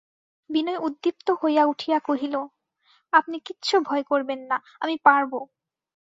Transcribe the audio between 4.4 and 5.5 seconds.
না– আমি পারব।